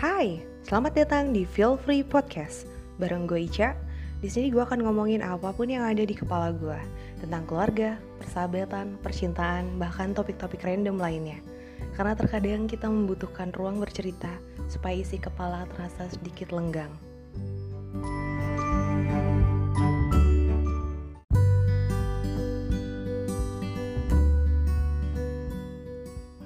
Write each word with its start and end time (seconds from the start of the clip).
Hai, 0.00 0.40
selamat 0.64 0.96
datang 0.96 1.36
di 1.36 1.44
Feel 1.44 1.76
Free 1.76 2.00
Podcast 2.00 2.64
bareng 2.96 3.28
gue 3.28 3.44
Ica. 3.44 3.76
Di 4.24 4.32
sini 4.32 4.48
gue 4.48 4.64
akan 4.64 4.80
ngomongin 4.80 5.20
apa 5.20 5.52
pun 5.52 5.68
yang 5.68 5.84
ada 5.84 6.00
di 6.00 6.16
kepala 6.16 6.56
gue 6.56 6.80
tentang 7.20 7.44
keluarga, 7.44 8.00
persahabatan, 8.16 8.96
percintaan, 9.04 9.76
bahkan 9.76 10.16
topik-topik 10.16 10.64
random 10.64 10.96
lainnya. 10.96 11.36
Karena 12.00 12.16
terkadang 12.16 12.64
kita 12.64 12.88
membutuhkan 12.88 13.52
ruang 13.52 13.76
bercerita 13.76 14.32
supaya 14.72 14.96
isi 14.96 15.20
kepala 15.20 15.68
terasa 15.68 16.08
sedikit 16.08 16.48
lenggang. 16.56 16.96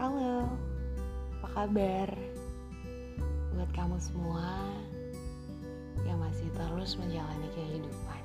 Halo, 0.03 0.51
apa 1.39 1.49
kabar? 1.55 2.34
Semua 4.15 4.71
yang 6.07 6.23
masih 6.23 6.47
terus 6.55 6.95
menjalani 6.95 7.51
kehidupan. 7.51 8.23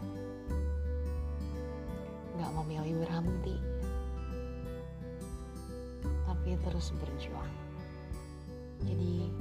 Gak 2.37 2.53
memilih 2.61 3.01
berhenti 3.01 3.57
Tapi 6.29 6.61
terus 6.61 6.93
berjuang. 6.93 7.53
Jadi 8.85 9.33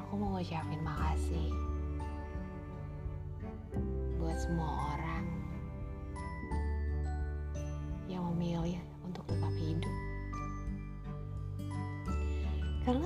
aku 0.00 0.16
mau 0.16 0.32
ngucapin 0.40 0.80
makasih 0.80 1.52
Buat 4.16 4.38
semua 4.40 4.96
orang 4.96 5.07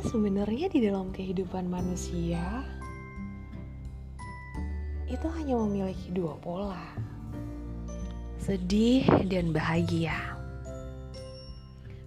sebenarnya 0.03 0.67
di 0.67 0.83
dalam 0.83 1.15
kehidupan 1.15 1.71
manusia 1.71 2.67
itu 5.07 5.29
hanya 5.39 5.55
memiliki 5.63 6.11
dua 6.11 6.35
pola. 6.43 6.83
Sedih 8.43 9.07
dan 9.31 9.55
bahagia. 9.55 10.17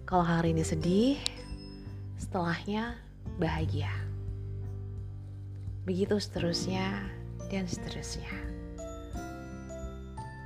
Kalau 0.04 0.26
hari 0.26 0.52
ini 0.52 0.60
sedih, 0.60 1.16
setelahnya 2.20 3.00
bahagia. 3.40 3.88
Begitu 5.88 6.20
seterusnya 6.20 7.00
dan 7.48 7.64
seterusnya. 7.64 8.28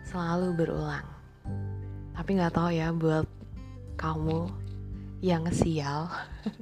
Selalu 0.07 0.55
berulang. 0.55 1.09
Tapi 2.15 2.31
nggak 2.39 2.55
tahu 2.55 2.71
ya 2.71 2.95
buat 2.95 3.27
kamu 3.99 4.47
yang 5.25 5.49
sial 5.51 6.09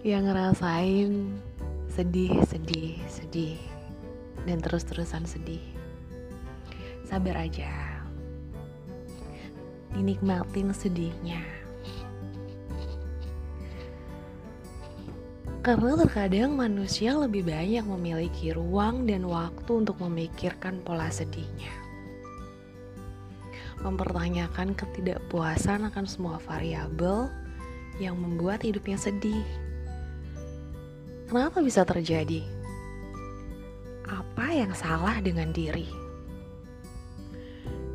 yang 0.00 0.24
ngerasain 0.24 1.36
sedih, 1.92 2.32
sedih, 2.48 2.96
sedih, 3.04 3.60
dan 4.48 4.64
terus-terusan 4.64 5.28
sedih. 5.28 5.60
Sabar 7.04 7.36
aja, 7.36 8.00
dinikmatin 9.92 10.72
sedihnya. 10.72 11.44
Karena 15.60 15.92
terkadang 16.00 16.56
manusia 16.56 17.12
lebih 17.12 17.44
banyak 17.44 17.84
memiliki 17.84 18.56
ruang 18.56 19.04
dan 19.04 19.28
waktu 19.28 19.84
untuk 19.84 20.00
memikirkan 20.00 20.80
pola 20.80 21.12
sedihnya. 21.12 21.76
Mempertanyakan 23.84 24.72
ketidakpuasan 24.72 25.92
akan 25.92 26.04
semua 26.08 26.40
variabel 26.40 27.28
yang 28.00 28.16
membuat 28.16 28.64
hidupnya 28.64 28.96
sedih. 28.96 29.44
Kenapa 31.30 31.62
bisa 31.62 31.86
terjadi? 31.86 32.42
Apa 34.02 34.50
yang 34.50 34.74
salah 34.74 35.22
dengan 35.22 35.54
diri? 35.54 35.86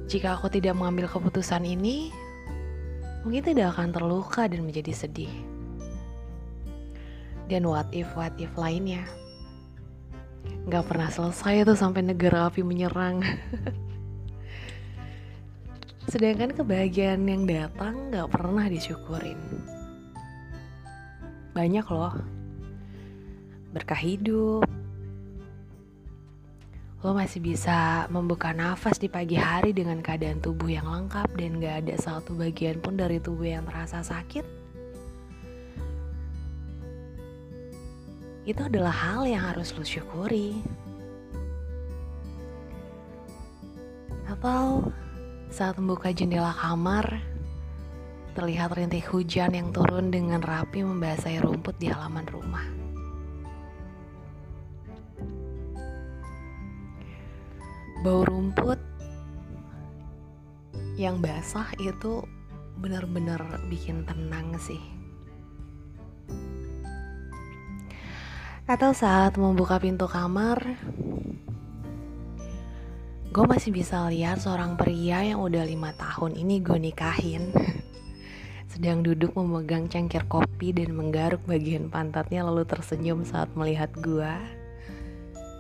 Jika 0.08 0.40
aku 0.40 0.48
tidak 0.48 0.80
mengambil 0.80 1.12
keputusan 1.12 1.68
ini, 1.68 2.16
mungkin 3.28 3.44
tidak 3.44 3.76
akan 3.76 3.92
terluka 3.92 4.48
dan 4.48 4.64
menjadi 4.64 4.96
sedih. 4.96 5.36
Dan 7.52 7.68
what 7.68 7.92
if 7.92 8.08
what 8.16 8.32
if 8.40 8.56
lainnya. 8.56 9.04
Gak 10.72 10.88
pernah 10.88 11.12
selesai 11.12 11.68
tuh 11.68 11.76
sampai 11.76 12.08
negara 12.08 12.48
api 12.48 12.64
menyerang. 12.64 13.20
Sedangkan 16.16 16.56
kebahagiaan 16.56 17.28
yang 17.28 17.44
datang 17.44 18.16
gak 18.16 18.32
pernah 18.32 18.64
disyukurin. 18.72 19.36
Banyak 21.52 21.84
loh. 21.92 22.35
Berkah 23.76 24.00
hidup. 24.00 24.64
Lo 27.04 27.12
masih 27.12 27.44
bisa 27.44 28.08
membuka 28.08 28.56
nafas 28.56 28.96
di 28.96 29.12
pagi 29.12 29.36
hari 29.36 29.76
dengan 29.76 30.00
keadaan 30.00 30.40
tubuh 30.40 30.72
yang 30.72 30.88
lengkap 30.88 31.28
dan 31.36 31.60
gak 31.60 31.76
ada 31.84 31.96
satu 32.00 32.40
bagian 32.40 32.80
pun 32.80 32.96
dari 32.96 33.20
tubuh 33.20 33.52
yang 33.52 33.68
terasa 33.68 34.00
sakit. 34.00 34.48
Itu 38.48 38.64
adalah 38.64 38.96
hal 38.96 39.28
yang 39.28 39.44
harus 39.44 39.76
lo 39.76 39.84
syukuri. 39.84 40.56
Atau 44.32 44.88
saat 45.52 45.76
membuka 45.76 46.16
jendela 46.16 46.56
kamar, 46.56 47.20
terlihat 48.40 48.72
rintik 48.72 49.04
hujan 49.12 49.52
yang 49.52 49.76
turun 49.76 50.16
dengan 50.16 50.40
rapi 50.40 50.80
membasahi 50.80 51.44
rumput 51.44 51.76
di 51.76 51.92
halaman 51.92 52.24
rumah. 52.32 52.85
Bau 58.06 58.22
rumput 58.22 58.78
yang 60.94 61.26
basah 61.26 61.66
itu 61.82 62.22
benar-benar 62.78 63.66
bikin 63.66 64.06
tenang 64.06 64.54
sih. 64.62 64.78
Atau 68.70 68.94
saat 68.94 69.42
membuka 69.42 69.82
pintu 69.82 70.06
kamar, 70.06 70.78
gue 73.34 73.46
masih 73.50 73.74
bisa 73.74 74.06
lihat 74.14 74.38
seorang 74.38 74.78
pria 74.78 75.26
yang 75.26 75.42
udah 75.42 75.66
lima 75.66 75.90
tahun 75.98 76.38
ini 76.38 76.62
gue 76.62 76.78
nikahin 76.78 77.50
sedang 78.72 79.02
duduk 79.02 79.34
memegang 79.34 79.90
cangkir 79.90 80.30
kopi 80.30 80.78
dan 80.78 80.94
menggaruk 80.94 81.42
bagian 81.50 81.90
pantatnya 81.90 82.46
lalu 82.46 82.70
tersenyum 82.70 83.26
saat 83.26 83.50
melihat 83.58 83.90
gue 83.98 84.34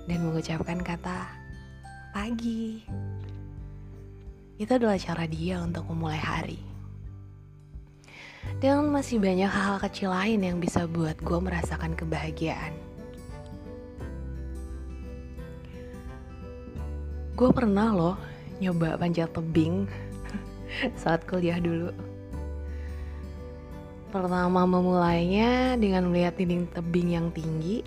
dan 0.06 0.20
mengucapkan 0.22 0.78
kata 0.86 1.45
pagi. 2.16 2.80
Itu 4.56 4.72
adalah 4.72 4.96
cara 4.96 5.28
dia 5.28 5.60
untuk 5.60 5.84
memulai 5.92 6.16
hari. 6.16 6.64
Dan 8.64 8.88
masih 8.88 9.20
banyak 9.20 9.52
hal-hal 9.52 9.84
kecil 9.84 10.16
lain 10.16 10.40
yang 10.40 10.58
bisa 10.64 10.88
buat 10.88 11.20
gue 11.20 11.40
merasakan 11.44 11.92
kebahagiaan. 11.92 12.72
Gue 17.36 17.52
pernah 17.52 17.92
loh 17.92 18.16
nyoba 18.64 18.96
panjat 18.96 19.36
tebing 19.36 19.84
saat 21.04 21.28
kuliah 21.28 21.60
dulu. 21.60 21.92
Pertama 24.16 24.64
memulainya 24.64 25.76
dengan 25.76 26.08
melihat 26.08 26.40
dinding 26.40 26.72
tebing 26.72 27.10
yang 27.12 27.28
tinggi 27.36 27.84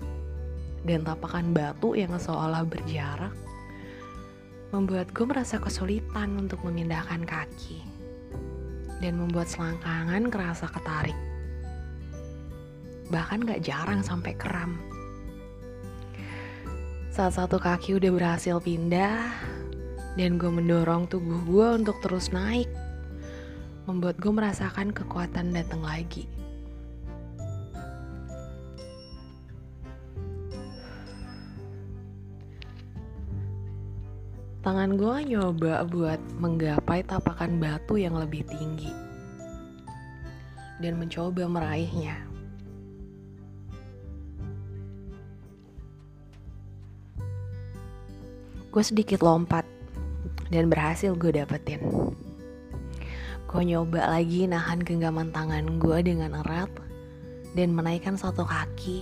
dan 0.85 1.01
tapakan 1.01 1.49
batu 1.49 1.97
yang 1.97 2.13
seolah 2.13 2.61
berjarak 2.61 3.48
membuat 4.69 5.09
gue 5.17 5.25
merasa 5.25 5.57
kesulitan 5.57 6.37
untuk 6.37 6.61
memindahkan 6.61 7.25
kaki 7.25 7.81
dan 9.01 9.17
membuat 9.17 9.49
selangkangan 9.49 10.29
kerasa 10.29 10.69
ketarik. 10.69 11.17
Bahkan 13.09 13.49
gak 13.49 13.65
jarang 13.65 14.05
sampai 14.05 14.37
kram. 14.37 14.77
Saat 17.09 17.41
satu 17.41 17.57
kaki 17.57 17.97
udah 17.97 18.11
berhasil 18.13 18.61
pindah 18.61 19.33
dan 20.13 20.37
gue 20.37 20.51
mendorong 20.53 21.09
tubuh 21.09 21.41
gue 21.49 21.67
untuk 21.81 21.97
terus 22.05 22.29
naik, 22.29 22.69
membuat 23.89 24.21
gue 24.21 24.29
merasakan 24.29 24.93
kekuatan 24.93 25.49
datang 25.49 25.81
lagi. 25.81 26.29
Tangan 34.69 35.01
gue 35.01 35.33
nyoba 35.33 35.81
buat 35.89 36.21
menggapai 36.37 37.01
tapakan 37.01 37.57
batu 37.57 37.97
yang 37.97 38.13
lebih 38.13 38.45
tinggi 38.45 38.93
dan 40.77 40.93
mencoba 41.01 41.49
meraihnya. 41.49 42.13
Gue 48.69 48.83
sedikit 48.85 49.25
lompat 49.25 49.65
dan 50.53 50.69
berhasil 50.69 51.17
gue 51.17 51.33
dapetin. 51.33 51.81
Gue 53.49 53.61
nyoba 53.65 54.05
lagi 54.05 54.45
nahan 54.45 54.85
genggaman 54.85 55.33
tangan 55.33 55.81
gue 55.81 55.97
dengan 56.05 56.45
erat 56.45 56.69
dan 57.57 57.73
menaikkan 57.73 58.21
satu 58.21 58.45
kaki 58.45 59.01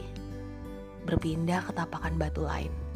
berpindah 1.04 1.60
ke 1.68 1.76
tapakan 1.76 2.16
batu 2.16 2.48
lain. 2.48 2.87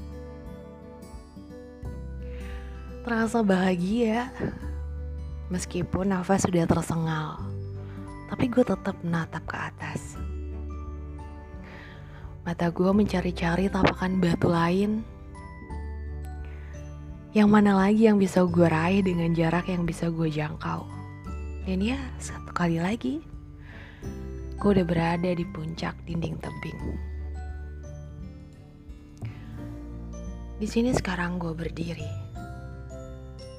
Terasa 3.01 3.42
bahagia, 3.42 4.30
meskipun 5.50 6.13
nafas 6.13 6.45
sudah 6.45 6.69
tersengal, 6.69 7.42
tapi 8.30 8.45
gue 8.45 8.62
tetap 8.62 8.94
menatap 9.01 9.42
ke 9.50 9.57
atas. 9.57 10.21
Mata 12.45 12.69
gue 12.69 12.94
mencari-cari 12.94 13.74
tapakan 13.74 14.21
batu 14.21 14.53
lain. 14.53 15.01
Yang 17.33 17.50
mana 17.50 17.74
lagi 17.74 18.06
yang 18.06 18.21
bisa 18.21 18.45
gue 18.45 18.69
raih 18.69 19.01
dengan 19.01 19.33
jarak 19.33 19.65
yang 19.65 19.81
bisa 19.81 20.13
gue 20.13 20.30
jangkau. 20.30 20.86
Dan 21.65 21.81
ya, 21.81 21.98
satu 22.21 22.53
kali 22.53 22.77
lagi, 22.77 23.18
gue 24.62 24.69
udah 24.77 24.86
berada 24.86 25.33
di 25.33 25.45
puncak 25.50 25.98
dinding 26.06 26.38
tebing. 26.38 26.81
Di 30.62 30.69
sini 30.69 30.94
sekarang 30.94 31.42
gue 31.42 31.57
berdiri 31.57 32.21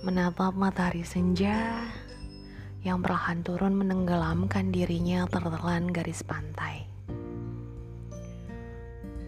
menatap 0.02 0.58
matahari 0.58 1.06
senja 1.06 1.78
yang 2.82 2.98
perlahan 2.98 3.46
turun 3.46 3.78
menenggelamkan 3.78 4.74
dirinya 4.74 5.30
tertelan 5.30 5.94
garis 5.94 6.26
pantai. 6.26 6.90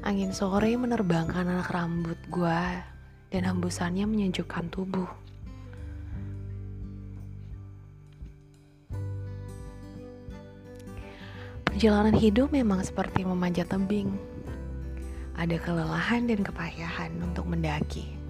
Angin 0.03 0.35
sore 0.35 0.75
menerbangkan 0.75 1.47
anak 1.47 1.71
rambut 1.71 2.19
gua 2.27 2.83
dan 3.31 3.47
hembusannya 3.47 4.03
menyejukkan 4.03 4.67
tubuh. 4.75 5.07
Perjalanan 11.71 12.19
hidup 12.19 12.51
memang 12.51 12.83
seperti 12.83 13.23
memanjat 13.23 13.71
tebing. 13.71 14.11
Ada 15.39 15.55
kelelahan 15.63 16.27
dan 16.27 16.43
kepayahan 16.43 17.15
untuk 17.23 17.47
mendaki. 17.47 18.24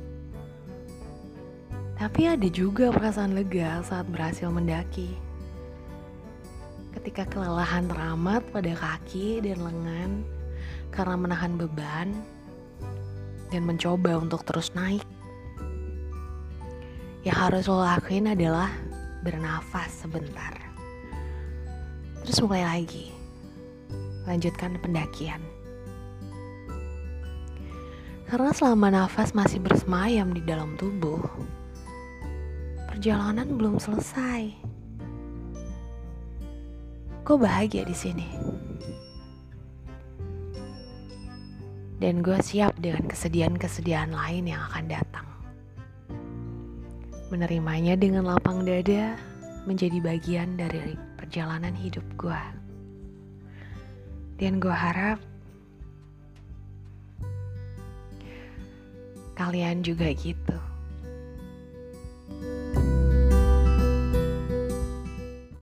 Tapi 1.94 2.26
ada 2.26 2.49
juga 2.50 2.91
perasaan 2.91 3.38
lega 3.38 3.79
saat 3.87 4.11
berhasil 4.11 4.50
mendaki. 4.50 5.14
Ketika 6.91 7.23
kelelahan 7.31 7.87
teramat 7.87 8.43
pada 8.50 8.75
kaki 8.75 9.38
dan 9.43 9.62
lengan 9.62 10.11
karena 10.91 11.14
menahan 11.14 11.55
beban 11.55 12.11
dan 13.55 13.62
mencoba 13.62 14.19
untuk 14.19 14.43
terus 14.43 14.75
naik. 14.75 15.06
Yang 17.23 17.38
harus 17.38 17.64
lo 17.70 17.79
lakuin 17.79 18.35
adalah 18.35 18.75
bernafas 19.23 20.02
sebentar. 20.02 20.58
Terus 22.26 22.43
mulai 22.43 22.67
lagi. 22.67 23.14
Lanjutkan 24.26 24.76
pendakian. 24.82 25.38
Karena 28.26 28.50
selama 28.50 28.91
nafas 28.91 29.31
masih 29.31 29.62
bersemayam 29.62 30.35
di 30.35 30.43
dalam 30.43 30.75
tubuh, 30.75 31.23
perjalanan 32.94 33.58
belum 33.58 33.82
selesai. 33.82 34.55
Gue 37.26 37.37
bahagia 37.43 37.82
di 37.82 37.91
sini. 37.91 38.31
Dan 41.99 42.23
gue 42.23 42.38
siap 42.38 42.79
dengan 42.79 43.11
kesedihan-kesedihan 43.11 44.14
lain 44.14 44.46
yang 44.46 44.62
akan 44.70 44.87
datang. 44.87 45.26
Menerimanya 47.35 47.99
dengan 47.99 48.31
lapang 48.31 48.62
dada 48.62 49.19
menjadi 49.67 49.99
bagian 49.99 50.55
dari 50.55 50.94
perjalanan 51.19 51.75
hidup 51.75 52.06
gue. 52.14 52.43
Dan 54.38 54.62
gue 54.62 54.70
harap 54.70 55.19
kalian 59.35 59.82
juga 59.82 60.14
gitu. 60.14 60.74